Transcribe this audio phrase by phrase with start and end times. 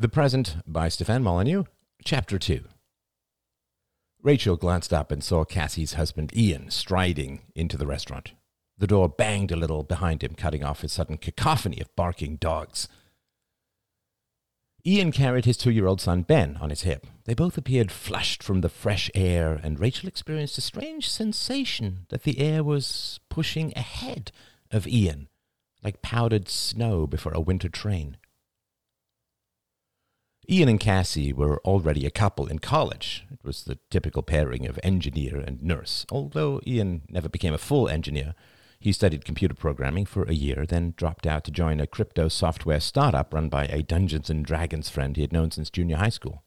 [0.00, 1.64] The Present by Stefan Molyneux,
[2.06, 2.64] Chapter 2.
[4.22, 8.32] Rachel glanced up and saw Cassie's husband Ian striding into the restaurant.
[8.78, 12.88] The door banged a little behind him, cutting off his sudden cacophony of barking dogs.
[14.86, 17.06] Ian carried his two year old son Ben on his hip.
[17.26, 22.22] They both appeared flushed from the fresh air, and Rachel experienced a strange sensation that
[22.22, 24.32] the air was pushing ahead
[24.70, 25.28] of Ian,
[25.84, 28.16] like powdered snow before a winter train.
[30.50, 33.24] Ian and Cassie were already a couple in college.
[33.30, 37.88] It was the typical pairing of engineer and nurse, although Ian never became a full
[37.88, 38.34] engineer.
[38.80, 42.80] He studied computer programming for a year, then dropped out to join a crypto software
[42.80, 46.42] startup run by a Dungeons and Dragons friend he had known since junior high school.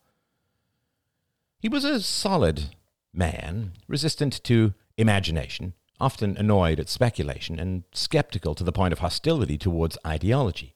[1.60, 2.76] He was a solid
[3.14, 9.58] man, resistant to imagination, often annoyed at speculation, and skeptical to the point of hostility
[9.58, 10.76] towards ideology.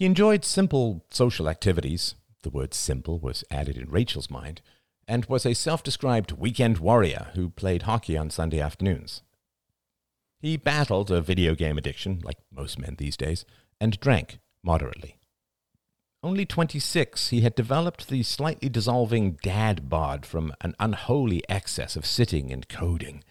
[0.00, 4.62] He enjoyed simple social activities, the word simple was added in Rachel's mind,
[5.06, 9.20] and was a self described weekend warrior who played hockey on Sunday afternoons.
[10.40, 13.44] He battled a video game addiction, like most men these days,
[13.78, 15.18] and drank moderately.
[16.22, 22.06] Only 26, he had developed the slightly dissolving dad bod from an unholy excess of
[22.06, 23.22] sitting and coding.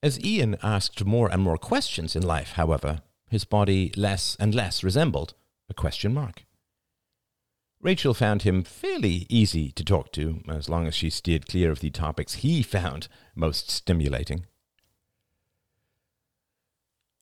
[0.00, 4.82] As Ian asked more and more questions in life, however, his body less and less
[4.82, 5.34] resembled
[5.68, 6.44] a question mark.
[7.80, 11.80] Rachel found him fairly easy to talk to, as long as she steered clear of
[11.80, 14.46] the topics he found most stimulating.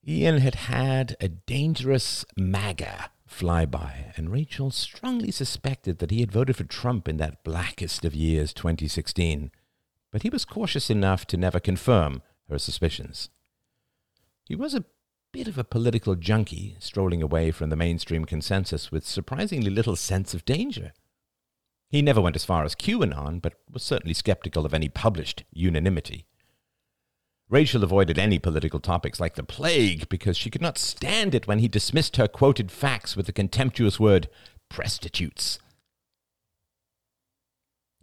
[0.07, 6.55] Ian had had a dangerous MAGA flyby, and Rachel strongly suspected that he had voted
[6.55, 9.51] for Trump in that blackest of years, 2016.
[10.11, 13.29] But he was cautious enough to never confirm her suspicions.
[14.45, 14.85] He was a
[15.37, 20.33] bit of a political junkie, strolling away from the mainstream consensus with surprisingly little sense
[20.33, 20.93] of danger.
[21.91, 26.25] He never went as far as QAnon, but was certainly skeptical of any published unanimity.
[27.49, 31.59] Rachel avoided any political topics like the plague because she could not stand it when
[31.59, 34.29] he dismissed her quoted facts with the contemptuous word
[34.69, 35.59] presstitutes.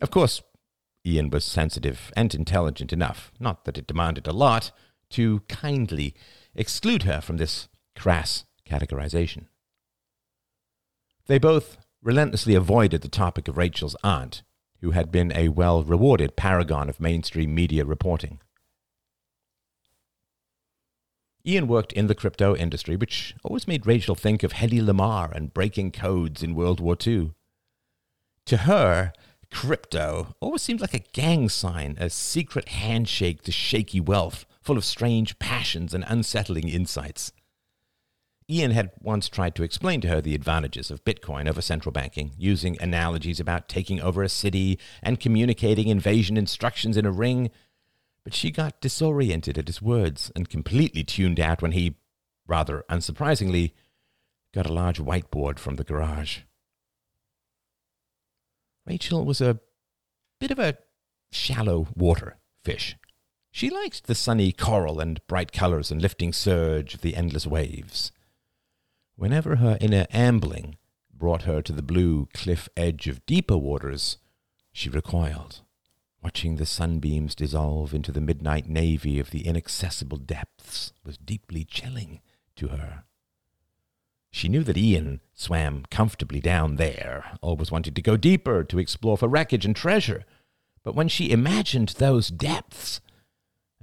[0.01, 0.41] Of course,
[1.05, 4.71] Ian was sensitive and intelligent enough, not that it demanded a lot,
[5.11, 6.15] to kindly
[6.55, 9.47] exclude her from this crass categorization.
[11.27, 14.43] They both relentlessly avoided the topic of Rachel's aunt,
[14.81, 18.41] who had been a well rewarded paragon of mainstream media reporting.
[21.47, 25.53] Ian worked in the crypto industry, which always made Rachel think of Hedy Lamarr and
[25.53, 27.33] breaking codes in World War II.
[28.47, 29.13] To her,
[29.51, 34.85] crypto always seemed like a gang sign, a secret handshake to shaky wealth, full of
[34.85, 37.33] strange passions and unsettling insights.
[38.51, 42.33] Ian had once tried to explain to her the advantages of Bitcoin over central banking,
[42.37, 47.51] using analogies about taking over a city and communicating invasion instructions in a ring
[48.25, 51.97] but she got disoriented at his words and completely tuned out when he,
[52.47, 53.73] rather unsurprisingly,
[54.53, 56.41] got a large whiteboard from the garage.
[58.87, 59.61] Rachel was a
[60.41, 60.79] bit of a
[61.31, 62.97] shallow water fish.
[63.55, 68.11] She liked the sunny coral and bright colors and lifting surge of the endless waves.
[69.15, 70.77] Whenever her inner ambling
[71.17, 74.17] brought her to the blue cliff edge of deeper waters,
[74.73, 75.61] she recoiled.
[76.21, 82.23] Watching the sunbeams dissolve into the midnight navy of the inaccessible depths was deeply chilling
[82.57, 83.05] to her.
[84.33, 89.17] She knew that Ian swam comfortably down there, always wanting to go deeper to explore
[89.17, 90.25] for wreckage and treasure.
[90.83, 93.01] But when she imagined those depths,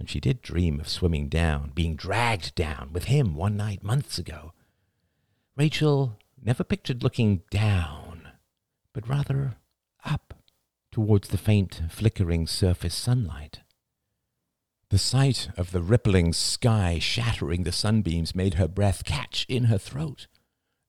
[0.01, 4.17] and she did dream of swimming down, being dragged down with him one night months
[4.17, 4.51] ago,
[5.55, 8.27] Rachel never pictured looking down,
[8.93, 9.57] but rather
[10.03, 10.33] up
[10.91, 13.59] towards the faint, flickering surface sunlight.
[14.89, 19.77] The sight of the rippling sky shattering the sunbeams made her breath catch in her
[19.77, 20.25] throat.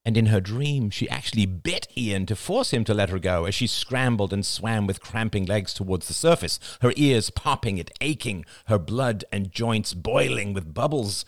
[0.05, 3.45] And in her dream, she actually bit Ian to force him to let her go
[3.45, 7.91] as she scrambled and swam with cramping legs towards the surface, her ears popping and
[8.01, 11.25] aching, her blood and joints boiling with bubbles.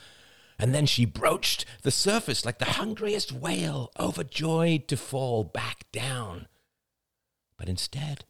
[0.59, 6.49] And then she broached the surface like the hungriest whale, overjoyed to fall back down.
[7.57, 8.25] But instead,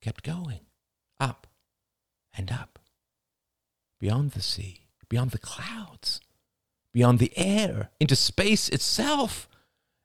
[0.00, 0.60] kept going,
[1.20, 1.46] up
[2.34, 2.78] and up,
[4.00, 6.20] beyond the sea, beyond the clouds,
[6.98, 9.48] beyond the air, into space itself.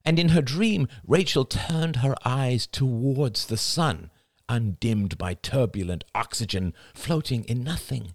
[0.06, 4.12] And in her dream, Rachel turned her eyes towards the sun,
[4.48, 8.14] undimmed by turbulent oxygen, floating in nothing,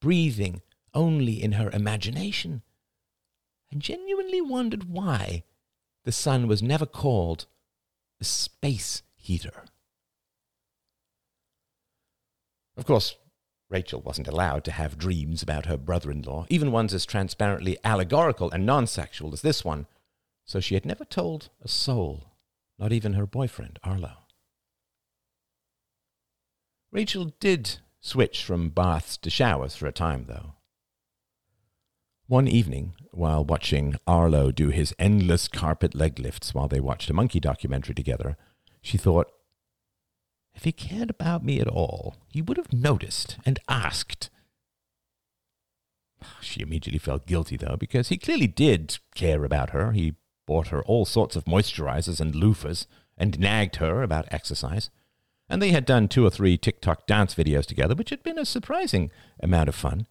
[0.00, 0.62] breathing
[0.92, 2.62] only in her imagination,
[3.70, 5.44] and genuinely wondered why
[6.02, 7.46] the sun was never called
[8.18, 9.62] the space heater.
[12.76, 13.14] Of course,
[13.72, 17.78] Rachel wasn't allowed to have dreams about her brother in law, even ones as transparently
[17.82, 19.86] allegorical and non sexual as this one,
[20.44, 22.34] so she had never told a soul,
[22.78, 24.12] not even her boyfriend, Arlo.
[26.90, 30.52] Rachel did switch from baths to showers for a time, though.
[32.26, 37.14] One evening, while watching Arlo do his endless carpet leg lifts while they watched a
[37.14, 38.36] monkey documentary together,
[38.82, 39.32] she thought,
[40.54, 44.30] if he cared about me at all, he would have noticed and asked.
[46.40, 49.92] She immediately felt guilty, though, because he clearly did care about her.
[49.92, 50.14] He
[50.46, 54.90] bought her all sorts of moisturizers and loofahs and nagged her about exercise.
[55.48, 58.44] And they had done two or three TikTok dance videos together, which had been a
[58.44, 59.10] surprising
[59.40, 60.06] amount of fun.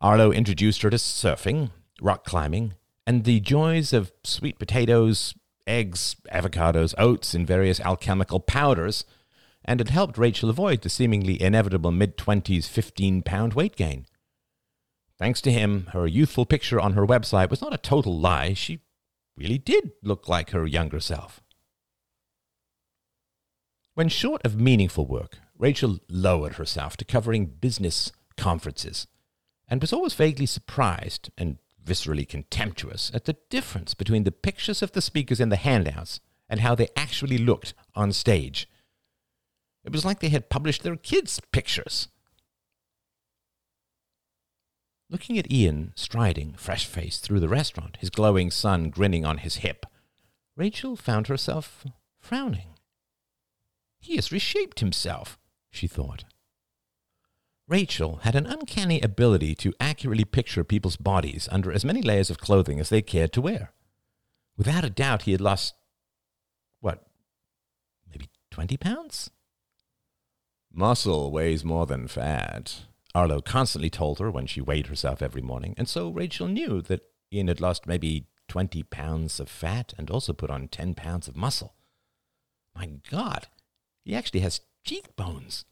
[0.00, 1.70] Arlo introduced her to surfing,
[2.00, 2.74] rock climbing,
[3.06, 5.34] and the joys of sweet potatoes,
[5.66, 9.04] eggs, avocados, oats, and various alchemical powders,
[9.64, 14.06] and had helped Rachel avoid the seemingly inevitable mid 20s 15 pound weight gain.
[15.18, 18.52] Thanks to him, her youthful picture on her website was not a total lie.
[18.52, 18.80] She
[19.36, 21.40] really did look like her younger self.
[23.94, 29.06] When short of meaningful work, Rachel lowered herself to covering business conferences
[29.68, 34.92] and was always vaguely surprised and viscerally contemptuous at the difference between the pictures of
[34.92, 38.68] the speakers in the handouts and how they actually looked on stage.
[39.84, 42.08] It was like they had published their kids' pictures.
[45.10, 49.56] Looking at Ian striding, fresh faced, through the restaurant, his glowing son grinning on his
[49.56, 49.86] hip,
[50.56, 51.84] Rachel found herself
[52.18, 52.74] frowning.
[54.00, 55.38] He has reshaped himself,
[55.70, 56.24] she thought.
[57.66, 62.38] Rachel had an uncanny ability to accurately picture people's bodies under as many layers of
[62.38, 63.72] clothing as they cared to wear.
[64.56, 65.74] Without a doubt, he had lost,
[66.80, 67.06] what,
[68.10, 69.30] maybe 20 pounds?
[70.72, 72.84] Muscle weighs more than fat,
[73.14, 77.02] Arlo constantly told her when she weighed herself every morning, and so Rachel knew that
[77.32, 81.36] Ian had lost maybe 20 pounds of fat and also put on 10 pounds of
[81.36, 81.74] muscle.
[82.74, 83.46] My God,
[84.04, 85.64] he actually has cheekbones.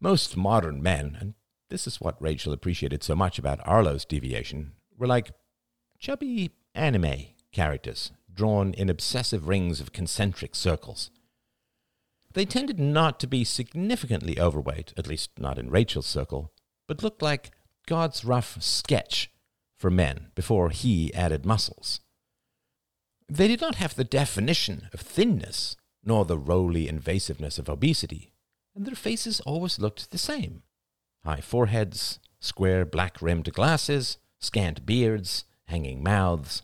[0.00, 1.34] Most modern men, and
[1.70, 5.32] this is what Rachel appreciated so much about Arlo's deviation, were like
[5.98, 11.10] chubby anime characters drawn in obsessive rings of concentric circles.
[12.34, 16.52] They tended not to be significantly overweight, at least not in Rachel's circle,
[16.86, 17.52] but looked like
[17.86, 19.30] God's rough sketch
[19.78, 22.00] for men before he added muscles.
[23.28, 28.34] They did not have the definition of thinness, nor the roly invasiveness of obesity,
[28.76, 30.62] and their faces always looked the same
[31.24, 36.62] high foreheads, square black rimmed glasses, scant beards, hanging mouths,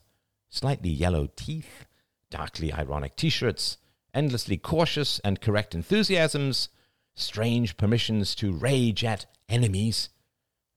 [0.48, 1.86] slightly yellow teeth,
[2.30, 3.78] darkly ironic t shirts,
[4.14, 6.68] endlessly cautious and correct enthusiasms,
[7.16, 10.10] strange permissions to rage at enemies,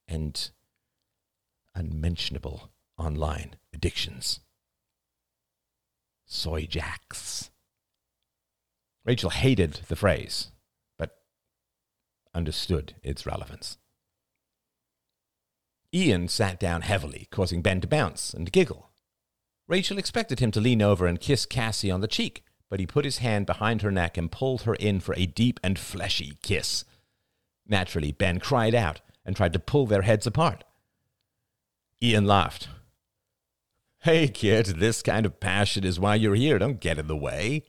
[0.08, 0.50] and
[1.76, 4.40] unmentionable online addictions.
[6.26, 7.52] Soy jacks.
[9.04, 10.50] Rachel hated the phrase
[12.36, 13.78] understood its relevance.
[15.94, 18.92] Ian sat down heavily, causing Ben to bounce and giggle.
[19.68, 23.06] Rachel expected him to lean over and kiss Cassie on the cheek, but he put
[23.06, 26.84] his hand behind her neck and pulled her in for a deep and fleshy kiss.
[27.66, 30.64] Naturally, Ben cried out and tried to pull their heads apart.
[32.04, 32.68] Ian laughed.
[34.00, 36.60] Hey, kid, this kind of passion is why you're here.
[36.60, 37.64] Don't get in the way.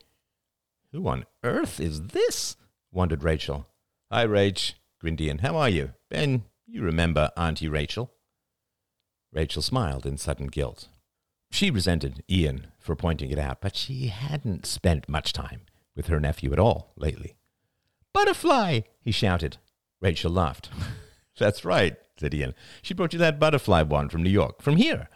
[0.93, 2.57] Who on earth is this?
[2.93, 3.69] wondered Rachel.
[4.09, 4.75] Hi, Rach.
[5.01, 5.39] grinned Ian.
[5.39, 5.91] How are you?
[6.11, 8.13] Ben, you remember Auntie Rachel?
[9.33, 10.87] Rachel smiled in sudden guilt.
[11.51, 15.63] She resented Ian for pointing it out, but she hadn't spent much time
[15.97, 17.35] with her nephew at all lately.
[18.13, 18.83] Butterfly!
[19.01, 19.57] he shouted.
[20.01, 20.71] Rachel laughed.
[21.39, 22.55] That's right, said Ian.
[22.83, 25.09] She brought you that butterfly wand from New York, from here.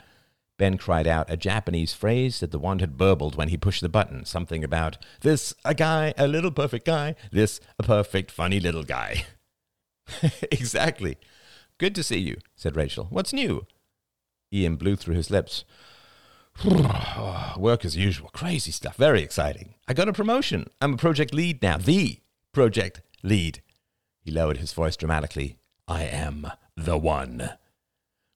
[0.60, 3.88] Ben cried out a Japanese phrase that the wand had burbled when he pushed the
[3.88, 8.82] button, something about, this a guy, a little perfect guy, this a perfect funny little
[8.82, 9.24] guy.
[10.52, 11.16] exactly.
[11.78, 13.06] Good to see you, said Rachel.
[13.08, 13.66] What's new?
[14.52, 15.64] Ian blew through his lips.
[17.56, 18.28] Work as usual.
[18.34, 18.96] Crazy stuff.
[18.96, 19.76] Very exciting.
[19.88, 20.68] I got a promotion.
[20.82, 21.78] I'm a project lead now.
[21.78, 22.18] The
[22.52, 23.62] project lead.
[24.20, 25.56] He lowered his voice dramatically.
[25.88, 27.48] I am the one.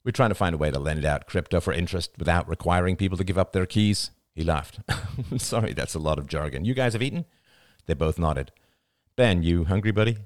[0.04, 3.16] We're trying to find a way to lend out crypto for interest without requiring people
[3.16, 4.10] to give up their keys.
[4.34, 4.80] He laughed.
[5.38, 6.64] Sorry, that's a lot of jargon.
[6.64, 7.24] You guys have eaten?
[7.86, 8.52] They both nodded.
[9.16, 10.18] Ben, you hungry, buddy?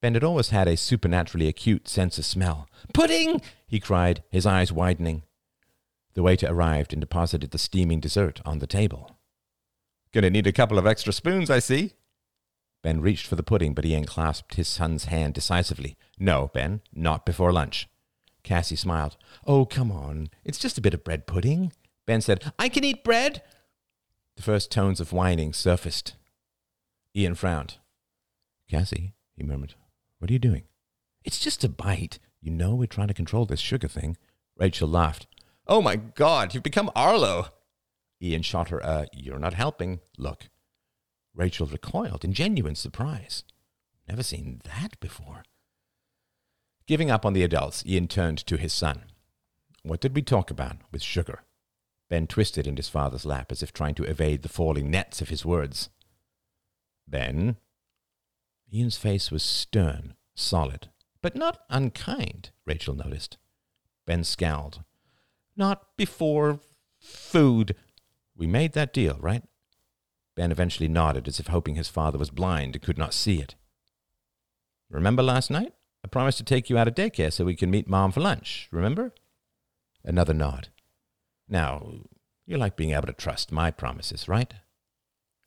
[0.00, 2.68] Ben had always had a supernaturally acute sense of smell.
[2.92, 3.40] Pudding!
[3.66, 5.22] he cried, his eyes widening.
[6.14, 9.16] The waiter arrived and deposited the steaming dessert on the table.
[10.12, 11.94] Gonna need a couple of extra spoons, I see.
[12.82, 15.96] Ben reached for the pudding, but he unclasped his son's hand decisively.
[16.18, 17.88] No, Ben, not before lunch.
[18.46, 19.16] Cassie smiled.
[19.44, 20.28] Oh, come on.
[20.44, 21.72] It's just a bit of bread pudding.
[22.06, 23.42] Ben said, I can eat bread.
[24.36, 26.14] The first tones of whining surfaced.
[27.14, 27.78] Ian frowned.
[28.70, 29.74] Cassie, he murmured,
[30.18, 30.62] what are you doing?
[31.24, 32.20] It's just a bite.
[32.40, 34.16] You know we're trying to control this sugar thing.
[34.56, 35.26] Rachel laughed.
[35.66, 37.48] Oh my God, you've become Arlo.
[38.22, 40.48] Ian shot her a you're not helping look.
[41.34, 43.42] Rachel recoiled in genuine surprise.
[44.08, 45.42] Never seen that before.
[46.86, 49.04] Giving up on the adults, Ian turned to his son.
[49.82, 51.42] What did we talk about with sugar?
[52.08, 55.28] Ben twisted in his father's lap as if trying to evade the falling nets of
[55.28, 55.90] his words.
[57.08, 57.56] Ben?
[58.72, 60.88] Ian's face was stern, solid,
[61.22, 63.36] but not unkind, Rachel noticed.
[64.06, 64.84] Ben scowled.
[65.56, 66.60] Not before
[67.00, 67.74] food.
[68.36, 69.42] We made that deal, right?
[70.36, 73.56] Ben eventually nodded as if hoping his father was blind and could not see it.
[74.88, 75.72] Remember last night?
[76.06, 78.68] I promised to take you out of daycare so we can meet Mom for lunch,
[78.70, 79.12] remember?
[80.04, 80.68] Another nod.
[81.48, 81.94] Now,
[82.46, 84.54] you like being able to trust my promises, right?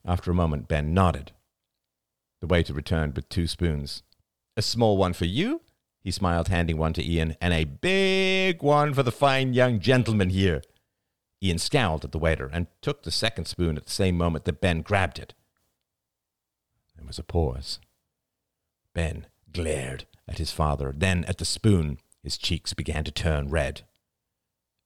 [0.04, 1.32] After a moment, Ben nodded.
[2.42, 4.04] The waiter returned with two spoons.
[4.58, 5.62] A small one for you,
[6.02, 10.30] he smiled, handing one to Ian, and a big one for the fine young gentleman
[10.30, 10.62] here.
[11.42, 14.60] Ian scowled at the waiter and took the second spoon at the same moment that
[14.60, 15.34] Ben grabbed it.
[16.98, 17.80] There was a pause.
[18.94, 22.00] Ben glared at his father, then at the spoon.
[22.24, 23.82] His cheeks began to turn red.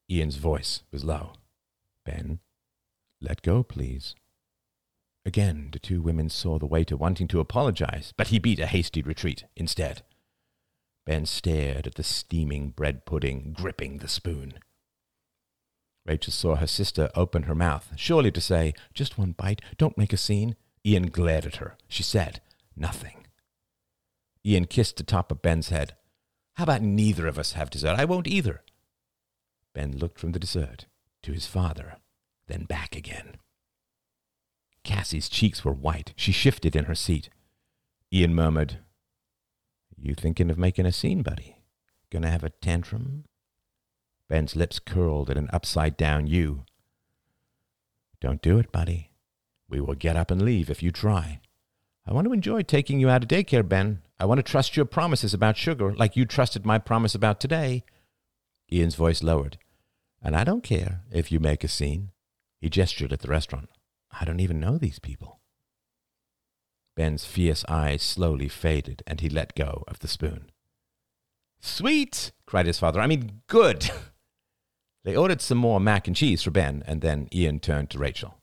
[0.10, 1.34] Ian's voice was low.
[2.06, 2.40] Ben,
[3.22, 4.16] let go, please.
[5.26, 9.02] Again, the two women saw the waiter wanting to apologize, but he beat a hasty
[9.02, 10.04] retreat instead.
[11.06, 14.56] Ben stared at the steaming bread pudding, gripping the spoon.
[16.06, 20.12] Rachel saw her sister open her mouth, surely to say, Just one bite, don't make
[20.12, 20.56] a scene.
[20.86, 21.78] Ian glared at her.
[21.88, 22.42] She said
[22.76, 23.23] nothing.
[24.46, 25.96] Ian kissed the top of Ben's head.
[26.56, 27.96] How about neither of us have dessert?
[27.98, 28.62] I won't either.
[29.74, 30.86] Ben looked from the dessert
[31.24, 31.98] to his father,
[32.48, 33.38] then back again.
[34.84, 36.14] Cassie's cheeks were white.
[36.16, 37.30] She shifted in her seat.
[38.12, 38.80] Ian murmured,
[39.98, 41.58] You thinking of making a scene, buddy?
[42.12, 43.24] Gonna have a tantrum?
[44.30, 46.66] Ben's lips curled in an upside down U.
[48.20, 49.12] Don't do it, buddy.
[49.70, 51.40] We will get up and leave if you try.
[52.06, 54.02] I want to enjoy taking you out of daycare, Ben.
[54.20, 57.84] I want to trust your promises about sugar like you trusted my promise about today.
[58.72, 59.58] Ian's voice lowered.
[60.22, 62.12] And I don't care if you make a scene.
[62.60, 63.70] He gestured at the restaurant.
[64.12, 65.40] I don't even know these people.
[66.96, 70.52] Ben's fierce eyes slowly faded, and he let go of the spoon.
[71.60, 72.32] Sweet!
[72.46, 73.02] cried his father.
[73.02, 73.90] I mean, good!
[75.04, 78.38] They ordered some more mac and cheese for Ben, and then Ian turned to Rachel.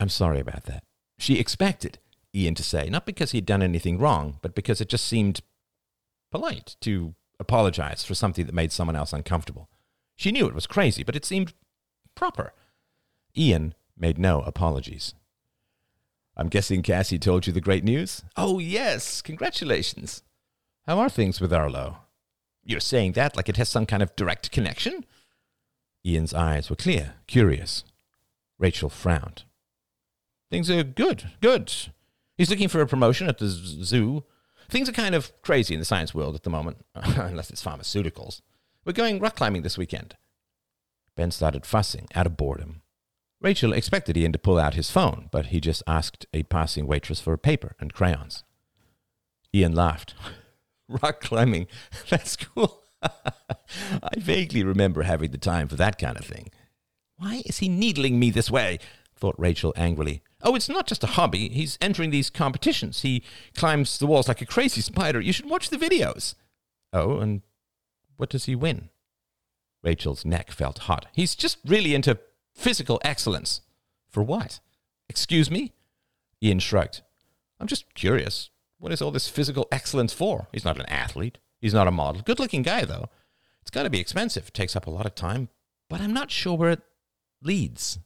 [0.00, 0.82] I'm sorry about that.
[1.18, 1.98] She expected
[2.34, 5.40] Ian to say, not because he'd done anything wrong, but because it just seemed
[6.30, 9.68] polite to apologize for something that made someone else uncomfortable.
[10.16, 11.54] She knew it was crazy, but it seemed
[12.14, 12.52] proper.
[13.36, 15.14] Ian made no apologies.
[16.36, 18.22] I'm guessing Cassie told you the great news?
[18.36, 19.22] Oh, yes.
[19.22, 20.22] Congratulations.
[20.86, 21.98] How are things with Arlo?
[22.64, 25.04] You're saying that like it has some kind of direct connection?
[26.06, 27.82] Ian's eyes were clear, curious.
[28.58, 29.44] Rachel frowned.
[30.50, 31.72] Things are good, good.
[32.36, 34.24] He's looking for a promotion at the zoo.
[34.68, 38.40] Things are kind of crazy in the science world at the moment, unless it's pharmaceuticals.
[38.84, 40.16] We're going rock climbing this weekend.
[41.16, 42.82] Ben started fussing out of boredom.
[43.40, 47.20] Rachel expected Ian to pull out his phone, but he just asked a passing waitress
[47.20, 48.44] for a paper and crayons.
[49.54, 50.14] Ian laughed.
[50.88, 51.66] rock climbing.
[52.08, 52.82] That's cool.
[53.02, 56.50] I vaguely remember having the time for that kind of thing.
[57.16, 58.78] Why is he needling me this way?
[59.16, 60.22] thought Rachel angrily.
[60.42, 61.48] Oh, it's not just a hobby.
[61.48, 63.02] He's entering these competitions.
[63.02, 65.20] He climbs the walls like a crazy spider.
[65.20, 66.34] You should watch the videos.
[66.92, 67.42] Oh, and
[68.16, 68.90] what does he win?
[69.82, 71.06] Rachel's neck felt hot.
[71.12, 72.18] He's just really into
[72.54, 73.62] physical excellence.
[74.08, 74.60] For what?
[75.08, 75.72] Excuse me?
[76.42, 77.02] Ian shrugged.
[77.60, 78.50] I'm just curious.
[78.78, 80.46] What is all this physical excellence for?
[80.52, 81.38] He's not an athlete.
[81.60, 82.22] He's not a model.
[82.22, 83.08] Good looking guy, though.
[83.62, 84.48] It's got to be expensive.
[84.48, 85.48] It takes up a lot of time.
[85.90, 86.82] But I'm not sure where it
[87.42, 87.98] leads.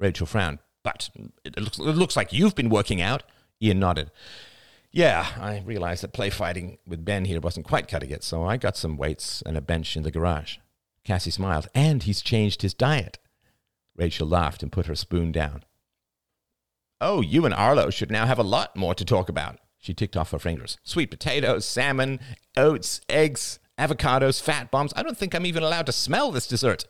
[0.00, 0.58] Rachel frowned.
[0.82, 1.10] But
[1.44, 3.22] it looks, it looks like you've been working out.
[3.60, 4.10] Ian nodded.
[4.90, 8.56] Yeah, I realized that play fighting with Ben here wasn't quite cutting it, so I
[8.56, 10.58] got some weights and a bench in the garage.
[11.04, 11.68] Cassie smiled.
[11.74, 13.18] And he's changed his diet.
[13.96, 15.64] Rachel laughed and put her spoon down.
[17.00, 19.58] Oh, you and Arlo should now have a lot more to talk about.
[19.78, 20.78] She ticked off her fingers.
[20.84, 22.20] Sweet potatoes, salmon,
[22.56, 23.58] oats, eggs.
[23.78, 24.92] avocados, fat bombs.
[24.94, 26.84] I don't think I'm even allowed to smell this dessert.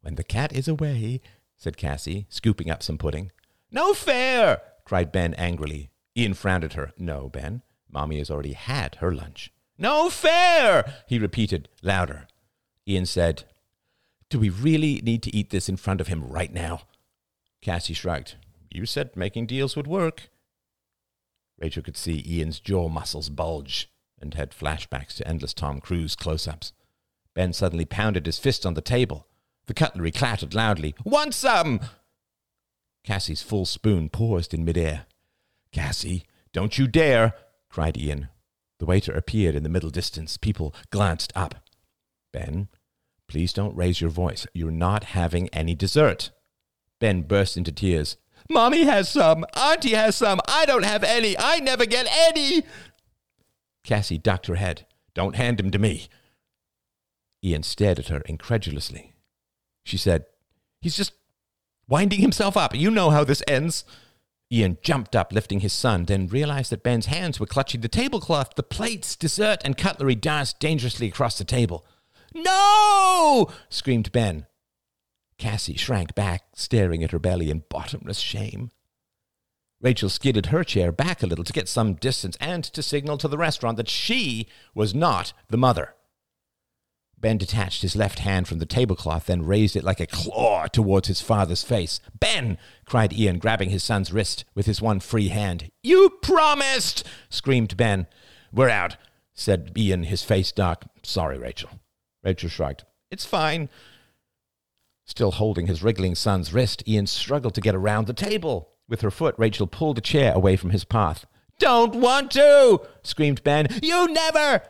[0.00, 1.20] When the cat is away,
[1.56, 3.32] said Cassie, scooping up some pudding.
[3.70, 4.60] No fair!
[4.84, 5.90] cried Ben angrily.
[6.16, 6.92] Ian frowned at her.
[6.98, 7.62] No, Ben.
[7.90, 9.52] Mommy has already had her lunch.
[9.78, 11.02] No fair!
[11.06, 12.26] he repeated, louder.
[12.88, 13.44] Ian said,
[14.30, 16.82] Do we really need to eat this in front of him right now?
[17.60, 18.36] Cassie shrugged.
[18.70, 20.28] You said making deals would work.
[21.58, 26.46] Rachel could see Ian's jaw muscles bulge and had flashbacks to endless Tom Cruise close
[26.46, 26.72] ups.
[27.34, 29.26] Ben suddenly pounded his fist on the table.
[29.66, 30.94] The cutlery clattered loudly.
[31.04, 31.80] Want some?
[33.04, 35.06] Cassie's full spoon paused in midair.
[35.72, 37.34] Cassie, don't you dare!
[37.68, 38.28] cried Ian.
[38.78, 40.36] The waiter appeared in the middle distance.
[40.36, 41.56] People glanced up.
[42.32, 42.68] Ben,
[43.28, 44.46] please don't raise your voice.
[44.52, 46.30] You're not having any dessert.
[47.00, 48.16] Ben burst into tears.
[48.50, 49.44] Mommy has some.
[49.56, 50.40] Auntie has some.
[50.46, 51.36] I don't have any.
[51.38, 52.62] I never get any.
[53.82, 54.86] Cassie ducked her head.
[55.14, 56.08] Don't hand him to me.
[57.42, 59.15] Ian stared at her incredulously.
[59.86, 60.26] She said,
[60.80, 61.12] He's just
[61.88, 62.74] winding himself up.
[62.74, 63.84] You know how this ends.
[64.50, 68.56] Ian jumped up, lifting his son, then realized that Ben's hands were clutching the tablecloth.
[68.56, 71.86] The plates, dessert, and cutlery danced dangerously across the table.
[72.34, 73.48] No!
[73.68, 74.46] screamed Ben.
[75.38, 78.72] Cassie shrank back, staring at her belly in bottomless shame.
[79.80, 83.28] Rachel skidded her chair back a little to get some distance and to signal to
[83.28, 85.94] the restaurant that she was not the mother.
[87.18, 91.08] Ben detached his left hand from the tablecloth, then raised it like a claw towards
[91.08, 91.98] his father's face.
[92.18, 92.58] Ben!
[92.84, 95.70] cried Ian, grabbing his son's wrist with his one free hand.
[95.82, 97.06] You promised!
[97.30, 98.06] screamed Ben.
[98.52, 98.96] We're out,
[99.34, 100.84] said Ian, his face dark.
[101.02, 101.70] Sorry, Rachel.
[102.22, 102.84] Rachel shrugged.
[103.10, 103.70] It's fine.
[105.06, 108.70] Still holding his wriggling son's wrist, Ian struggled to get around the table.
[108.88, 111.26] With her foot, Rachel pulled a chair away from his path.
[111.58, 112.82] Don't want to!
[113.02, 113.68] screamed Ben.
[113.82, 114.62] You never!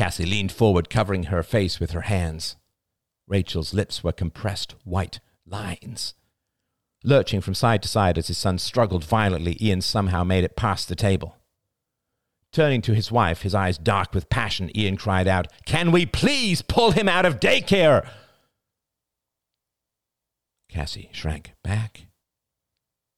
[0.00, 2.56] Cassie leaned forward, covering her face with her hands.
[3.28, 6.14] Rachel's lips were compressed white lines.
[7.04, 10.88] Lurching from side to side as his son struggled violently, Ian somehow made it past
[10.88, 11.36] the table.
[12.50, 16.62] Turning to his wife, his eyes dark with passion, Ian cried out, Can we please
[16.62, 18.08] pull him out of daycare?
[20.70, 22.06] Cassie shrank back,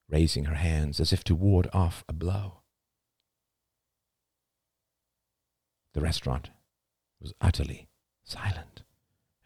[0.08, 2.62] raising her hands as if to ward off a blow.
[5.94, 6.50] The restaurant
[7.22, 7.88] was utterly
[8.24, 8.82] silent,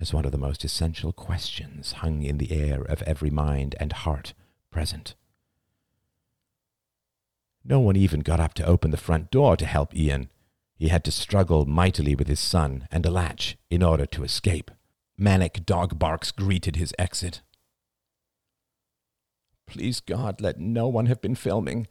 [0.01, 3.93] as one of the most essential questions hung in the air of every mind and
[3.93, 4.33] heart
[4.71, 5.15] present.
[7.65, 10.31] No one even got up to open the front door to help Ian.
[10.77, 14.71] He had to struggle mightily with his son and a latch in order to escape.
[15.19, 17.43] Manic dog barks greeted his exit.
[19.67, 21.89] Please God, let no one have been filming,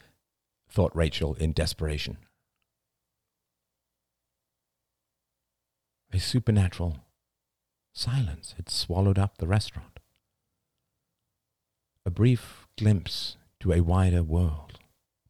[0.69, 2.17] thought Rachel in desperation.
[6.15, 6.99] A supernatural
[7.91, 9.99] silence had swallowed up the restaurant.
[12.05, 14.79] A brief glimpse to a wider world,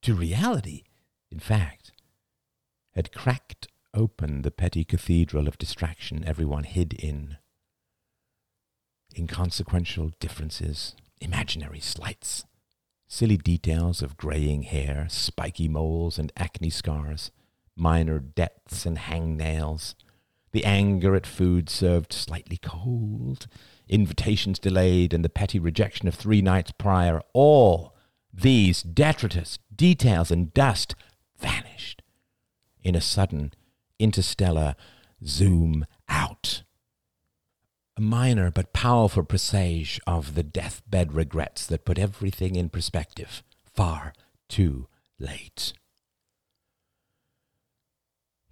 [0.03, 0.83] to reality,
[1.31, 1.91] in fact,
[2.93, 7.37] had cracked open the petty cathedral of distraction everyone hid in.
[9.17, 12.45] Inconsequential differences, imaginary slights,
[13.07, 17.31] silly details of graying hair, spiky moles and acne scars,
[17.75, 19.95] minor debts and hangnails,
[20.55, 23.45] the anger at food served slightly cold,
[23.89, 27.93] invitations delayed, and the petty rejection of three nights prior, all
[28.33, 30.95] these detritus, details, and dust
[31.37, 32.01] vanished
[32.81, 33.51] in a sudden
[33.99, 34.77] interstellar
[35.25, 36.63] zoom out.
[37.97, 43.43] A minor but powerful presage of the deathbed regrets that put everything in perspective.
[43.73, 44.13] Far
[44.47, 44.87] too
[45.19, 45.73] late.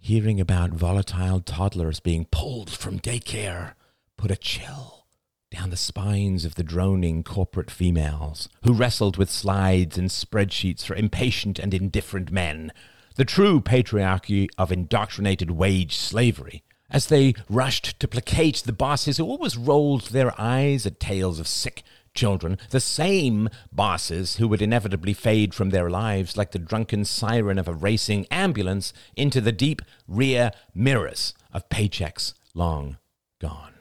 [0.04, 3.72] Hearing about volatile toddlers being pulled from daycare
[4.18, 5.06] put a chill
[5.50, 10.94] down the spines of the droning corporate females who wrestled with slides and spreadsheets for
[10.94, 12.70] impatient and indifferent men,
[13.16, 19.24] the true patriarchy of indoctrinated wage slavery as they rushed to placate the bosses who
[19.24, 21.82] always rolled their eyes at tales of sick
[22.14, 27.58] children, the same bosses who would inevitably fade from their lives like the drunken siren
[27.58, 32.98] of a racing ambulance into the deep rear mirrors of paychecks long
[33.40, 33.74] gone.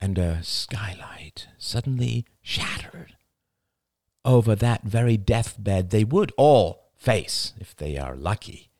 [0.00, 3.16] And a skylight suddenly shattered
[4.24, 8.70] over that very deathbed they would all face if they are lucky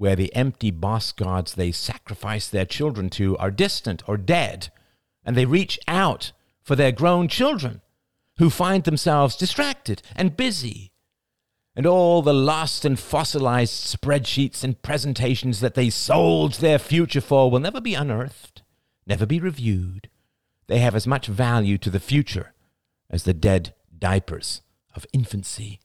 [0.00, 4.72] where the empty boss gods they sacrifice their children to are distant or dead,
[5.26, 6.32] and they reach out
[6.62, 7.80] for their grown children,
[8.38, 10.92] who find themselves distracted and busy.
[11.76, 17.50] and all the lost and fossilized spreadsheets and presentations that they sold their future for
[17.50, 18.62] will never be unearthed,
[19.06, 20.08] never be reviewed.
[20.66, 22.52] They have as much value to the future
[23.08, 24.62] as the dead diapers
[24.94, 25.80] of infancy.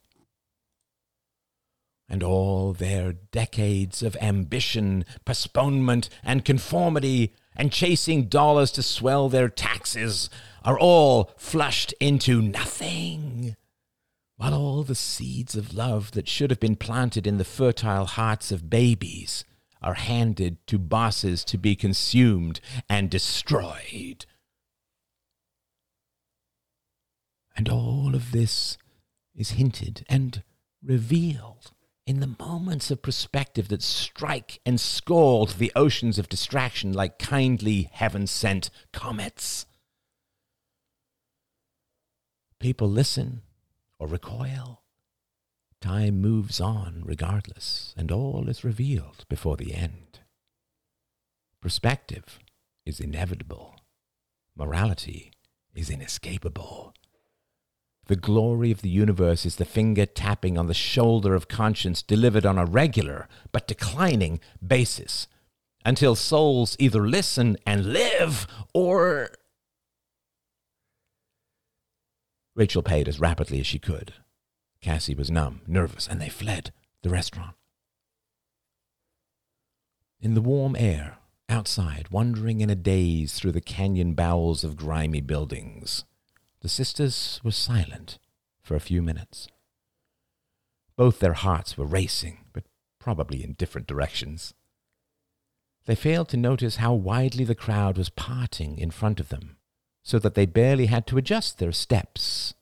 [2.09, 9.49] And all their decades of ambition, postponement, and conformity, and chasing dollars to swell their
[9.49, 10.29] taxes
[10.65, 13.55] are all flushed into nothing
[14.37, 18.51] while all the seeds of love that should have been planted in the fertile hearts
[18.51, 19.45] of babies
[19.81, 24.25] are handed to bosses to be consumed and destroyed.
[27.55, 28.77] And all of this
[29.35, 30.43] is hinted and
[30.83, 31.71] revealed
[32.05, 37.89] in the moments of perspective that strike and scald the oceans of distraction like kindly
[37.93, 39.65] heaven sent comets.
[42.65, 43.43] People listen
[43.99, 44.81] or recoil.
[45.81, 50.21] Time moves on regardless, and all is revealed before the end.
[51.61, 52.39] Perspective
[52.83, 53.75] is inevitable.
[54.57, 55.31] Morality
[55.75, 56.95] is inescapable.
[58.07, 62.47] The glory of the universe is the finger tapping on the shoulder of conscience delivered
[62.47, 65.27] on a regular but declining basis
[65.85, 69.29] until souls either listen and live or
[72.55, 74.13] Rachel paid as rapidly as she could.
[74.81, 77.55] Cassie was numb, nervous, and they fled the restaurant.
[80.21, 81.17] In the warm air,
[81.49, 86.05] outside, wandering in a daze through the canyon bowels of grimy buildings,
[86.61, 88.17] the sisters were silent
[88.61, 89.47] for a few minutes.
[90.95, 92.63] Both their hearts were racing, but
[92.99, 94.53] probably in different directions.
[95.85, 99.57] They failed to notice how widely the crowd was parting in front of them
[100.05, 102.53] so that they barely had to adjust their steps.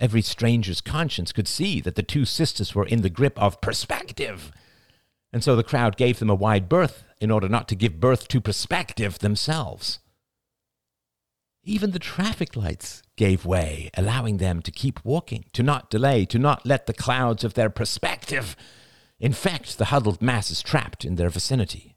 [0.00, 4.50] Every stranger's conscience could see that the two sisters were in the grip of perspective,
[5.32, 8.26] and so the crowd gave them a wide berth in order not to give birth
[8.28, 10.00] to perspective themselves.
[11.62, 16.38] Even the traffic lights gave way, allowing them to keep walking, to not delay, to
[16.38, 18.56] not let the clouds of their perspective
[19.20, 21.94] infect the huddled masses trapped in their vicinity.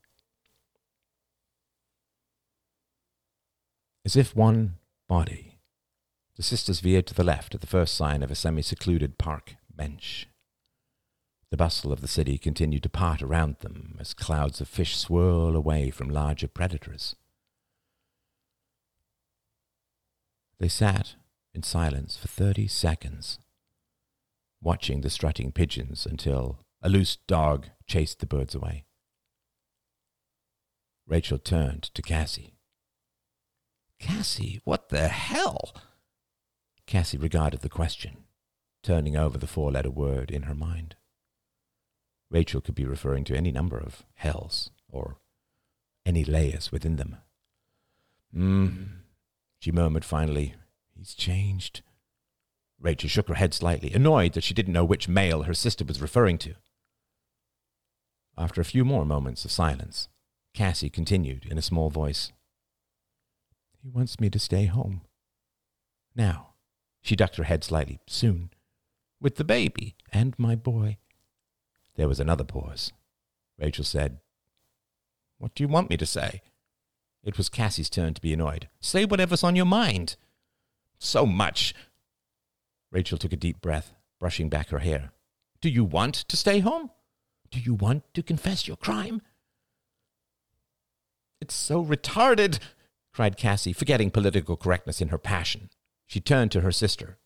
[4.06, 4.76] As if one
[5.08, 5.60] body,
[6.36, 9.56] the sisters veered to the left at the first sign of a semi secluded park
[9.74, 10.28] bench.
[11.52, 15.56] The bustle of the city continued to part around them as clouds of fish swirl
[15.56, 17.16] away from larger predators.
[20.60, 21.16] They sat
[21.54, 23.40] in silence for thirty seconds,
[24.62, 28.84] watching the strutting pigeons until a loose dog chased the birds away.
[31.08, 32.54] Rachel turned to Cassie.
[34.04, 35.74] Cassie, what the hell?
[36.86, 38.26] Cassie regarded the question,
[38.84, 40.98] turning over the four letter word in her mind.
[42.30, 45.20] Rachel could be referring to any number of hells, or
[46.06, 47.16] any layers within them.
[48.34, 48.84] Hmm,
[49.60, 50.56] she murmured finally.
[50.98, 51.82] He's changed.
[52.82, 56.02] Rachel shook her head slightly, annoyed that she didn't know which male her sister was
[56.02, 56.56] referring to.
[58.38, 60.10] After a few more moments of silence,
[60.54, 62.34] Cassie continued in a small voice.
[63.84, 65.02] He wants me to stay home.
[66.16, 66.54] Now,
[67.02, 68.00] she ducked her head slightly.
[68.08, 68.50] Soon.
[69.20, 70.98] With the baby and my boy.
[71.96, 72.94] There was another pause.
[73.60, 74.20] Rachel said,
[75.38, 76.42] What do you want me to say?
[77.26, 78.70] It was Cassie's turn to be annoyed.
[78.80, 80.16] Say whatever's on your mind.
[80.98, 81.74] So much.
[82.90, 85.12] Rachel took a deep breath, brushing back her hair.
[85.60, 86.90] Do you want to stay home?
[87.52, 89.22] Do you want to confess your crime?
[91.42, 92.60] It's so retarded,
[93.14, 95.70] cried Cassie, forgetting political correctness in her passion.
[96.08, 97.18] She turned to her sister.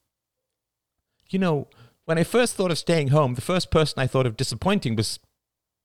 [1.29, 1.67] You know,
[2.05, 5.19] when I first thought of staying home, the first person I thought of disappointing was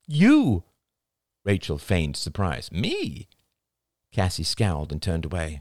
[0.06, 0.64] you.
[1.44, 2.70] Rachel feigned surprise.
[2.70, 3.28] Me?
[4.12, 5.60] Cassie scowled and turned away.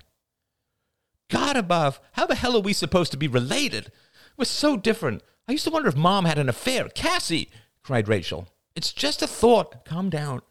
[1.30, 3.92] God above, how the hell are we supposed to be related?
[4.38, 5.24] We're so different.
[5.48, 6.90] I used to wonder if Mom had an affair.
[6.90, 7.50] Cassie,
[7.84, 8.48] cried Rachel.
[8.76, 9.86] It's just a thought.
[9.86, 10.42] Calm down.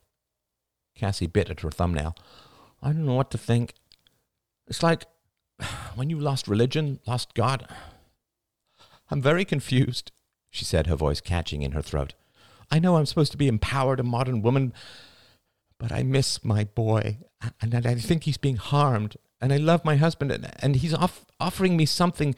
[0.94, 2.16] Cassie bit at her thumbnail.
[2.82, 3.74] I don't know what to think.
[4.70, 5.04] It's like
[5.96, 7.68] when you lost religion, lost God.
[9.10, 10.12] I'm very confused,
[10.50, 12.14] she said, her voice catching in her throat.
[12.70, 14.72] I know I'm supposed to be empowered, a modern woman,
[15.78, 17.18] but I miss my boy,
[17.60, 19.16] and I think he's being harmed.
[19.40, 22.36] And I love my husband, and, and he's off, offering me something,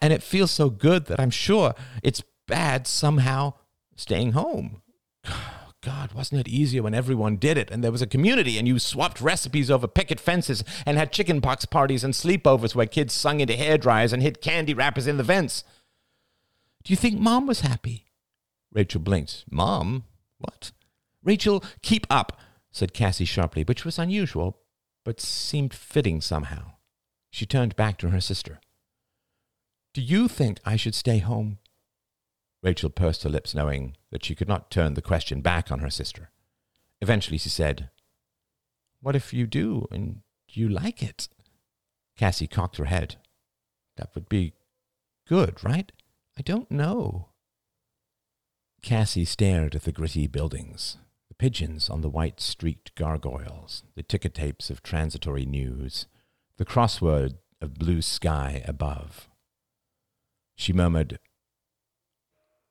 [0.00, 3.52] and it feels so good that I'm sure it's bad somehow
[3.94, 4.82] staying home.
[5.80, 8.78] God, wasn't it easier when everyone did it and there was a community and you
[8.78, 13.54] swapped recipes over picket fences and had chickenpox parties and sleepovers where kids sung into
[13.54, 15.62] hair dryers and hid candy wrappers in the vents?
[16.82, 18.06] Do you think Mom was happy?
[18.72, 19.44] Rachel blinked.
[19.50, 20.04] Mom?
[20.38, 20.72] What?
[21.22, 22.40] Rachel, keep up,
[22.72, 24.58] said Cassie sharply, which was unusual,
[25.04, 26.72] but seemed fitting somehow.
[27.30, 28.60] She turned back to her sister.
[29.94, 31.58] Do you think I should stay home?
[32.62, 35.90] Rachel pursed her lips, knowing that she could not turn the question back on her
[35.90, 36.30] sister.
[37.00, 37.90] Eventually she said,
[39.00, 41.28] What if you do and you like it?
[42.16, 43.16] Cassie cocked her head.
[43.96, 44.54] That would be
[45.26, 45.92] good, right?
[46.36, 47.28] I don't know.
[48.82, 54.28] Cassie stared at the gritty buildings, the pigeons on the white streaked gargoyles, the ticker
[54.28, 56.06] tapes of transitory news,
[56.56, 59.28] the crossword of blue sky above.
[60.56, 61.18] She murmured,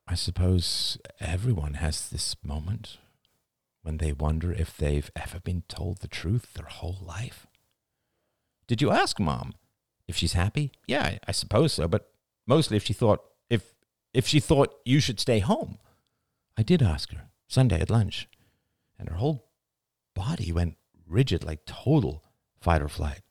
[0.07, 2.97] I suppose everyone has this moment
[3.81, 7.45] when they wonder if they've ever been told the truth their whole life.
[8.67, 9.55] Did you ask mom
[10.07, 10.71] if she's happy?
[10.87, 12.09] Yeah, I, suppose so, but
[12.45, 13.73] mostly if she thought if
[14.13, 15.77] if she thought you should stay home.
[16.57, 18.27] I did ask her Sunday at lunch,
[18.97, 19.45] and her whole
[20.15, 22.23] body went rigid like total
[22.59, 23.21] fight or flight.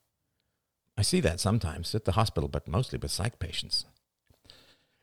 [0.97, 3.85] I see that sometimes at the hospital, but mostly with psych patients.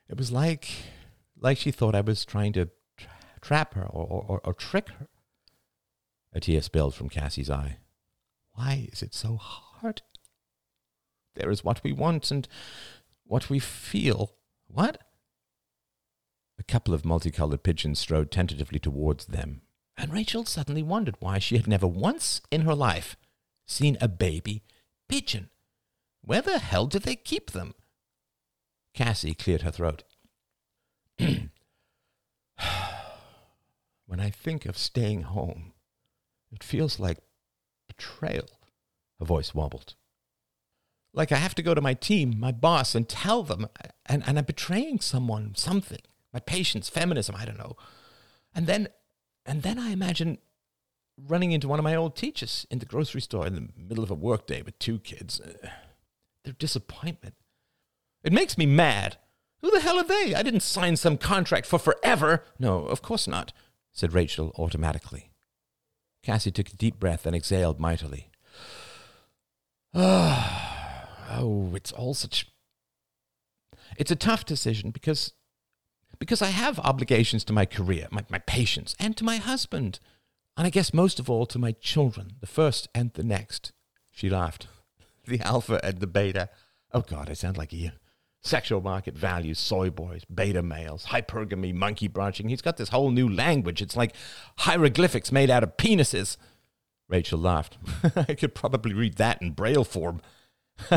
[0.08, 0.68] It was like
[1.44, 5.08] like she thought I was trying to tra- trap her or, or, or trick her.
[6.32, 7.78] A tear spilled from Cassie's eye.
[8.54, 10.02] Why is it so hard?
[11.36, 12.48] There is what we want and
[13.24, 14.36] what we feel.
[14.66, 15.02] What?
[16.58, 19.62] A couple of multicolored pigeons strode tentatively towards them,
[19.96, 23.16] and Rachel suddenly wondered why she had never once in her life
[23.66, 24.62] seen a baby
[25.08, 25.50] pigeon.
[26.22, 27.74] Where the hell do they keep them?
[28.94, 30.04] Cassie cleared her throat.
[34.06, 35.72] when I think of staying home,
[36.52, 37.18] it feels like
[37.88, 38.48] betrayal.
[39.20, 39.94] a voice wobbled.
[41.12, 43.68] Like I have to go to my team, my boss, and tell them,
[44.06, 46.00] and, and I'm betraying someone, something,
[46.32, 47.76] my patients, feminism, I don't know.
[48.54, 48.88] And then,
[49.46, 50.38] and then I imagine
[51.16, 54.10] running into one of my old teachers in the grocery store in the middle of
[54.10, 55.40] a workday with two kids.
[56.44, 57.34] Their disappointment.
[58.24, 59.18] It makes me mad.
[59.64, 60.34] Who the hell are they?
[60.34, 62.44] I didn't sign some contract for forever.
[62.58, 63.54] No, of course not,
[63.92, 65.30] said Rachel automatically.
[66.22, 68.30] Cassie took a deep breath and exhaled mightily.
[69.94, 72.52] Ah, oh, it's all such.
[73.96, 75.32] It's a tough decision because
[76.18, 79.98] because I have obligations to my career, my, my patients, and to my husband.
[80.58, 83.72] And I guess most of all to my children, the first and the next.
[84.12, 84.66] She laughed.
[85.26, 86.50] The alpha and the beta.
[86.92, 87.94] Oh, God, I sound like a
[88.44, 92.48] sexual market values, soy boys, beta males, hypergamy, monkey branching.
[92.48, 93.82] He's got this whole new language.
[93.82, 94.14] It's like
[94.58, 96.36] hieroglyphics made out of penises.
[97.08, 97.78] Rachel laughed.
[98.16, 100.20] I could probably read that in braille form.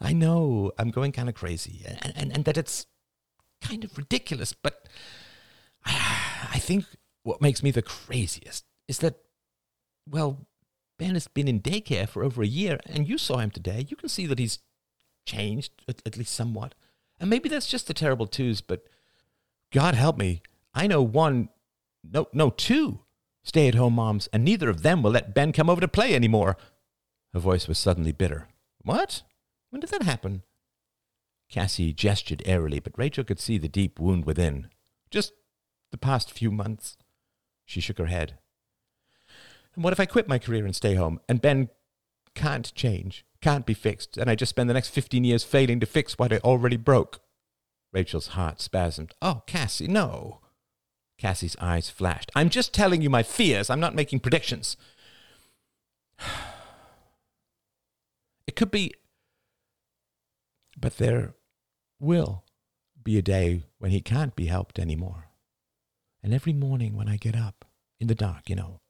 [0.00, 2.86] I know I'm going kind of crazy and, and, and that it's
[3.60, 4.88] kind of ridiculous, but
[5.84, 6.84] I think
[7.22, 9.16] what makes me the craziest is that,
[10.08, 10.46] well,
[10.98, 13.86] Ben has been in daycare for over a year, and you saw him today.
[13.88, 14.58] You can see that he's
[15.24, 16.74] changed, at, at least somewhat.
[17.20, 18.84] And maybe that's just the terrible twos, but
[19.72, 20.42] God help me,
[20.74, 21.48] I know one,
[22.02, 23.00] no, no, two
[23.42, 26.14] stay at home moms, and neither of them will let Ben come over to play
[26.14, 26.56] anymore.
[27.32, 28.48] Her voice was suddenly bitter.
[28.82, 29.22] What?
[29.70, 30.42] When did that happen?
[31.48, 34.68] Cassie gestured airily, but Rachel could see the deep wound within.
[35.10, 35.32] Just
[35.90, 36.96] the past few months.
[37.64, 38.38] She shook her head.
[39.74, 41.68] And what if I quit my career and stay home, and Ben
[42.34, 45.86] can't change, can't be fixed, and I just spend the next 15 years failing to
[45.86, 47.20] fix what I already broke?
[47.92, 49.10] Rachel's heart spasmed.
[49.20, 50.40] Oh, Cassie, no.
[51.18, 52.30] Cassie's eyes flashed.
[52.34, 53.68] I'm just telling you my fears.
[53.68, 54.76] I'm not making predictions.
[58.44, 58.92] It could be,
[60.76, 61.34] but there
[62.00, 62.42] will
[63.02, 65.28] be a day when he can't be helped anymore.
[66.24, 67.64] And every morning when I get up
[68.00, 68.80] in the dark, you know,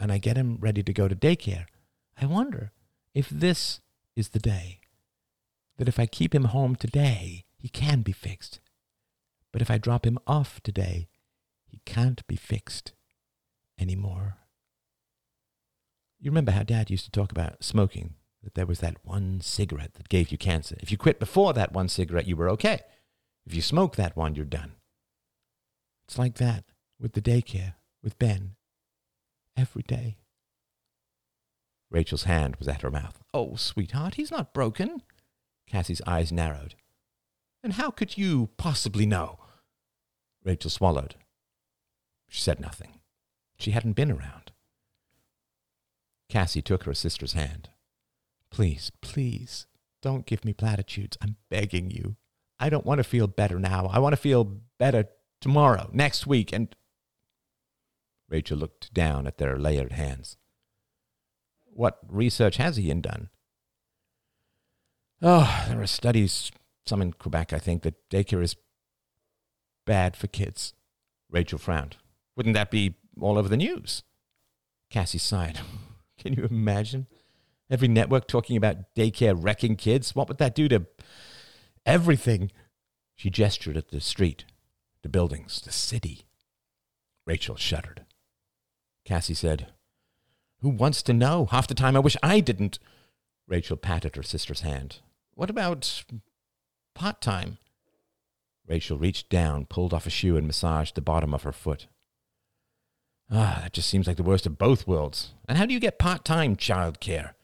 [0.00, 1.66] and I get him ready to go to daycare,
[2.20, 2.72] I wonder
[3.14, 3.80] if this
[4.16, 4.80] is the day.
[5.76, 8.60] That if I keep him home today, he can be fixed.
[9.52, 11.08] But if I drop him off today,
[11.66, 12.92] he can't be fixed
[13.78, 14.36] anymore.
[16.20, 19.94] You remember how Dad used to talk about smoking, that there was that one cigarette
[19.94, 20.76] that gave you cancer.
[20.80, 22.80] If you quit before that one cigarette, you were okay.
[23.46, 24.72] If you smoke that one, you're done.
[26.06, 26.64] It's like that
[26.98, 28.52] with the daycare, with Ben,
[29.56, 30.16] every day.
[31.90, 33.20] Rachel's hand was at her mouth.
[33.32, 35.02] Oh, sweetheart, he's not broken.
[35.66, 36.74] Cassie's eyes narrowed.
[37.62, 39.38] And how could you possibly know?
[40.44, 41.14] Rachel swallowed.
[42.28, 43.00] She said nothing.
[43.56, 44.52] She hadn't been around.
[46.28, 47.70] Cassie took her sister's hand.
[48.50, 49.66] Please, please,
[50.02, 51.16] don't give me platitudes.
[51.20, 52.16] I'm begging you.
[52.58, 53.86] I don't want to feel better now.
[53.86, 54.44] I want to feel
[54.78, 55.06] better
[55.40, 56.52] tomorrow, next week.
[56.52, 56.74] And
[58.28, 60.36] Rachel looked down at their layered hands.
[61.74, 63.30] What research has Ian done?
[65.20, 66.52] Oh, there are studies,
[66.86, 68.56] some in Quebec, I think, that daycare is
[69.84, 70.72] bad for kids.
[71.30, 71.96] Rachel frowned.
[72.36, 74.02] Wouldn't that be all over the news?
[74.90, 75.60] Cassie sighed.
[76.18, 77.06] Can you imagine?
[77.68, 80.14] Every network talking about daycare wrecking kids.
[80.14, 80.86] What would that do to
[81.84, 82.52] everything?
[83.16, 84.44] She gestured at the street,
[85.02, 86.22] the buildings, the city.
[87.26, 88.04] Rachel shuddered.
[89.04, 89.72] Cassie said,
[90.64, 91.44] Who wants to know?
[91.50, 92.78] Half the time I wish I didn't.
[93.46, 95.00] Rachel patted her sister's hand.
[95.34, 96.04] What about
[96.94, 97.58] part time?
[98.66, 101.86] Rachel reached down, pulled off a shoe, and massaged the bottom of her foot.
[103.30, 105.34] Ah, that just seems like the worst of both worlds.
[105.46, 107.34] And how do you get part time child care?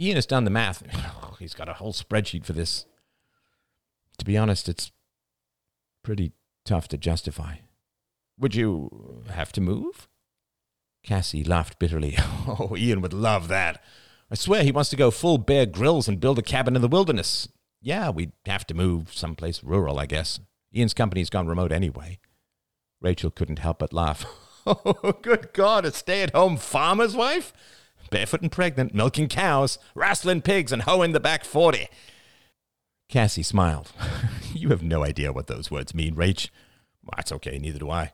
[0.00, 0.82] Ian has done the math.
[1.38, 2.86] He's got a whole spreadsheet for this.
[4.18, 4.90] To be honest, it's
[6.02, 6.32] pretty
[6.64, 7.58] tough to justify.
[8.36, 10.08] Would you have to move?
[11.02, 12.16] Cassie laughed bitterly.
[12.44, 13.80] Oh, Ian would love that.
[14.28, 16.88] I swear he wants to go full Bear Grylls and build a cabin in the
[16.88, 17.48] wilderness.
[17.80, 20.40] Yeah, we'd have to move someplace rural, I guess.
[20.74, 22.18] Ian's company's gone remote anyway.
[23.00, 24.24] Rachel couldn't help but laugh.
[24.64, 27.52] Oh, good God, a stay at home farmer's wife?
[28.10, 31.88] Barefoot and pregnant, milking cows, wrestling pigs, and hoeing the back 40.
[33.08, 33.90] Cassie smiled.
[34.54, 36.48] you have no idea what those words mean, Rach.
[37.16, 38.12] That's okay, neither do I.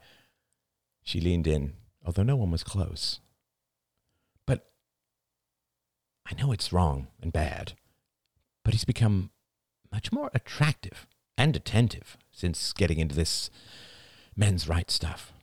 [1.03, 1.75] She leaned in,
[2.09, 3.21] although no one was close.
[4.47, 4.71] But
[6.25, 7.75] I know it's wrong and bad,
[8.65, 9.29] but he's become
[9.93, 13.51] much more attractive and attentive since getting into this
[14.35, 15.35] men's rights stuff.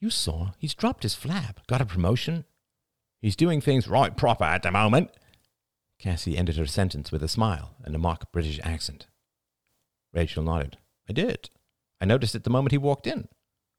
[0.00, 2.44] You saw, he's dropped his flab, got a promotion.
[3.22, 5.12] He's doing things right proper at the moment.
[5.98, 9.06] Cassie ended her sentence with a smile and a mock British accent.
[10.12, 10.76] Rachel nodded.
[11.08, 11.48] I did.
[12.02, 13.28] I noticed it the moment he walked in.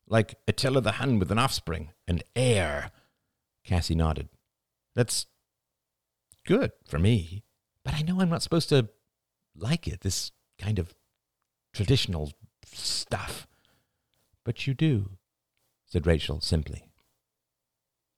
[0.08, 2.92] Like Attila the Hun with an offspring, and heir.
[3.64, 4.30] Cassie nodded.
[4.96, 5.28] That's
[6.46, 7.44] good for me,
[7.84, 8.90] but I know I'm not supposed to
[9.56, 10.94] like it, this kind of
[11.74, 12.34] traditional
[12.66, 13.48] stuff.
[14.44, 15.12] But you do,
[15.86, 16.90] said Rachel simply.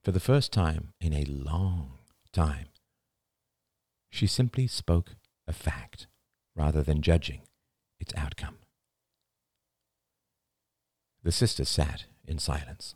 [0.04, 2.00] For the first time in a long
[2.32, 2.68] time,
[4.10, 5.16] she simply spoke
[5.48, 6.08] a fact
[6.56, 7.42] rather than judging
[8.00, 8.58] its outcome.
[11.26, 12.94] The sisters sat in silence.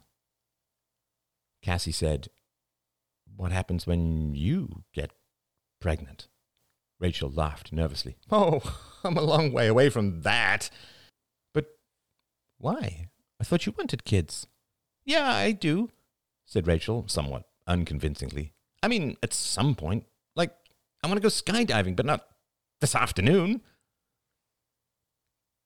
[1.64, 2.28] Cassie said,
[3.36, 5.10] What happens when you get
[5.82, 6.28] pregnant?
[7.00, 8.18] Rachel laughed nervously.
[8.32, 8.62] Oh,
[9.04, 10.70] I'm a long way away from that.
[11.56, 11.66] But
[12.60, 13.08] why?
[13.42, 14.46] I thought you wanted kids.
[15.04, 15.90] Yeah, I do,
[16.46, 18.54] said Rachel, somewhat unconvincingly.
[18.84, 20.06] I mean, at some point.
[20.36, 20.56] Like,
[21.04, 22.28] I want to go skydiving, but not
[22.80, 23.62] this afternoon.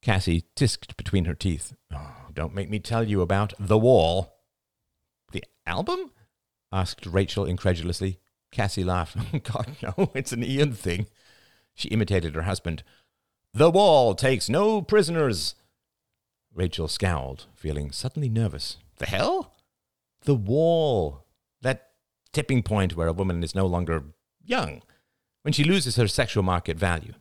[0.02, 1.74] Cassie tisked between her teeth.
[1.94, 4.36] Oh, don't make me tell you about The Wall.
[5.32, 6.12] The album?
[6.72, 8.20] asked Rachel incredulously.
[8.52, 9.18] Cassie laughed.
[9.44, 11.08] God, no, it's an Ian thing.
[11.74, 12.84] She imitated her husband.
[13.54, 15.56] The wall takes no prisoners.
[16.54, 18.78] Rachel scowled, feeling suddenly nervous.
[18.98, 19.56] The hell?
[20.22, 21.26] The wall.
[21.62, 21.90] That
[22.32, 24.04] tipping point where a woman is no longer
[24.44, 24.82] young,
[25.44, 27.14] when she loses her sexual market value.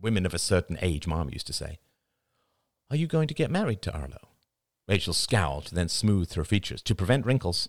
[0.00, 1.78] Women of a certain age, Mom used to say.
[2.90, 4.30] Are you going to get married to Arlo?
[4.88, 7.68] Rachel scowled, then smoothed her features to prevent wrinkles.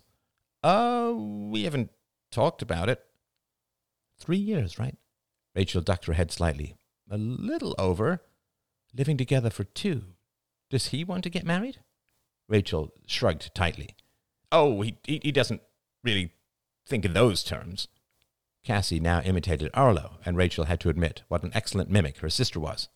[0.64, 1.92] Uh, we haven't
[2.32, 3.04] talked about it.
[4.20, 4.98] Three years, right?
[5.56, 6.76] Rachel ducked her head slightly.
[7.10, 8.22] A little over.
[8.96, 10.04] Living together for two.
[10.72, 11.80] Does he want to get married?
[12.50, 13.96] Rachel shrugged tightly.
[14.52, 15.62] Oh, he, he, he doesn't
[16.04, 16.34] really
[16.88, 17.88] think in those terms.
[18.64, 22.60] Cassie now imitated Arlo, and Rachel had to admit what an excellent mimic her sister
[22.60, 22.90] was.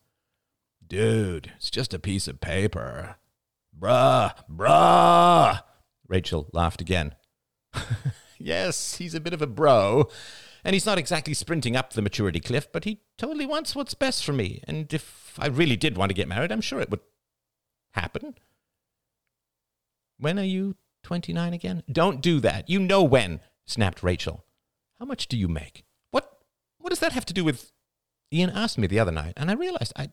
[0.87, 3.15] Dude, it's just a piece of paper.
[3.77, 5.61] Bruh, bruh.
[6.07, 7.15] Rachel laughed again.
[8.37, 10.09] yes, he's a bit of a bro,
[10.63, 14.23] and he's not exactly sprinting up the maturity cliff, but he totally wants what's best
[14.23, 14.61] for me.
[14.67, 17.01] And if I really did want to get married, I'm sure it would
[17.91, 18.35] happen.
[20.17, 21.83] When are you 29 again?
[21.91, 22.69] Don't do that.
[22.69, 24.45] You know when, snapped Rachel.
[24.99, 25.83] How much do you make?
[26.11, 26.31] What
[26.77, 27.71] what does that have to do with
[28.31, 30.09] Ian asked me the other night, and I realized I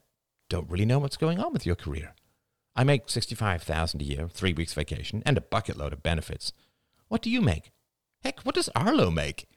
[0.52, 2.14] don't really know what's going on with your career.
[2.76, 6.52] I make 65,000 a year, 3 weeks vacation, and a bucket load of benefits.
[7.08, 7.70] What do you make?
[8.22, 9.48] Heck, what does Arlo make?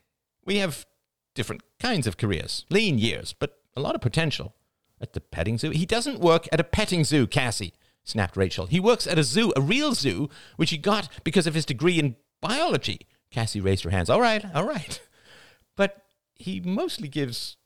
[0.46, 0.86] We have
[1.34, 4.56] different kinds of careers, lean years, but a lot of potential.
[5.02, 5.72] At the petting zoo?
[5.72, 7.74] He doesn't work at a petting zoo, Cassie,
[8.06, 8.68] snapped Rachel.
[8.68, 12.00] He works at a zoo, a real zoo, which he got because of his degree
[12.00, 13.02] in biology.
[13.32, 14.10] Cassie raised her hands.
[14.10, 15.02] All right, all right.
[15.78, 17.58] But he mostly gives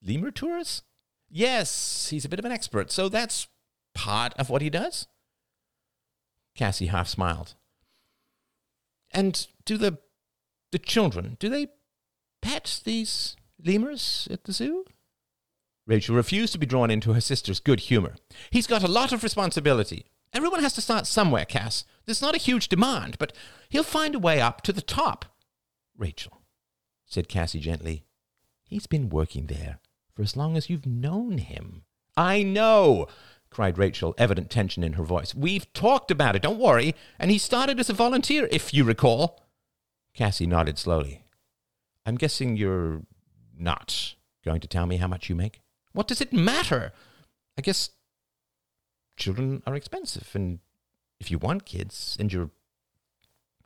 [0.00, 0.82] lemur tours?
[1.30, 3.48] Yes, he's a bit of an expert, so that's
[3.94, 5.06] part of what he does?
[6.54, 7.54] Cassie half smiled.
[9.10, 9.98] And do the
[10.70, 11.68] the children, do they
[12.42, 14.84] pet these lemurs at the zoo?
[15.86, 18.16] Rachel refused to be drawn into her sister's good humor.
[18.50, 20.04] He's got a lot of responsibility.
[20.34, 21.84] Everyone has to start somewhere, Cass.
[22.04, 23.32] There's not a huge demand, but
[23.70, 25.24] he'll find a way up to the top.
[25.96, 26.42] Rachel,
[27.06, 28.04] said Cassie gently,
[28.64, 29.78] he's been working there
[30.18, 31.84] for as long as you've known him.
[32.16, 33.06] I know,
[33.50, 35.32] cried Rachel, evident tension in her voice.
[35.32, 36.96] We've talked about it, don't worry.
[37.20, 39.46] And he started as a volunteer, if you recall.
[40.14, 41.22] Cassie nodded slowly.
[42.04, 43.02] I'm guessing you're
[43.56, 45.60] not going to tell me how much you make?
[45.92, 46.90] What does it matter?
[47.56, 47.90] I guess
[49.16, 50.58] children are expensive, and
[51.20, 52.50] if you want kids and you're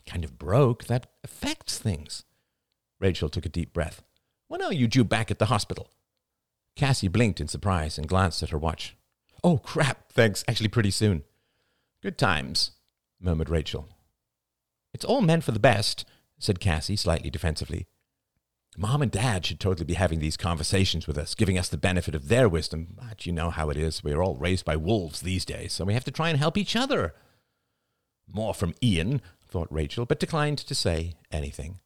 [0.04, 2.24] kind of broke, that affects things.
[3.00, 4.02] Rachel took a deep breath.
[4.48, 5.88] When are you due back at the hospital?
[6.76, 8.96] Cassie blinked in surprise and glanced at her watch.
[9.44, 10.44] Oh, crap, thanks.
[10.48, 11.24] Actually, pretty soon.
[12.02, 12.72] Good times,
[13.20, 13.88] murmured Rachel.
[14.94, 16.04] It's all meant for the best,
[16.38, 17.86] said Cassie, slightly defensively.
[18.76, 22.14] Mom and Dad should totally be having these conversations with us, giving us the benefit
[22.14, 22.96] of their wisdom.
[22.96, 24.02] But you know how it is.
[24.02, 26.74] We're all raised by wolves these days, so we have to try and help each
[26.74, 27.14] other.
[28.26, 31.80] More from Ian, thought Rachel, but declined to say anything.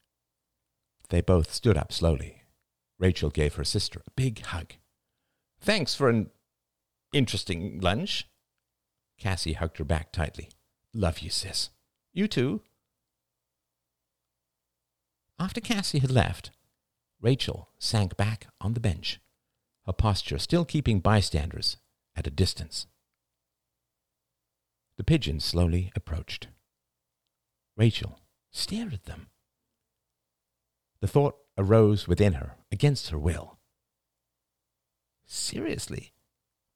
[1.09, 2.36] They both stood up slowly.
[2.99, 4.75] Rachel gave her sister a big hug.
[5.61, 6.31] Thanks for an
[7.13, 8.29] interesting lunch.
[9.19, 10.51] Cassie hugged her back tightly.
[10.95, 11.71] Love you, sis.
[12.13, 12.63] You too.
[15.39, 16.51] After Cassie had left,
[17.21, 19.21] Rachel sank back on the bench,
[19.85, 21.77] her posture still keeping bystanders
[22.15, 22.87] at a distance.
[24.97, 26.49] The pigeons slowly approached.
[27.77, 28.19] Rachel
[28.51, 29.29] stared at them.
[31.01, 33.59] The thought arose within her against her will.
[35.25, 36.13] Seriously,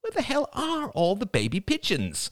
[0.00, 2.30] where the hell are all the baby pigeons?